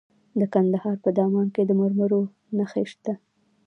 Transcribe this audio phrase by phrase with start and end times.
[0.39, 2.21] د کندهار په دامان کې د مرمرو
[2.57, 3.13] نښې شته.